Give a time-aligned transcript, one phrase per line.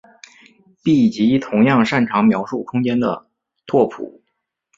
[0.81, 3.27] 闭集同样擅长描述空间的
[3.67, 4.23] 拓扑。